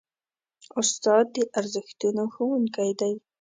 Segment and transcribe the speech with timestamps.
[0.79, 3.13] استاد د ارزښتونو ښوونکی دی.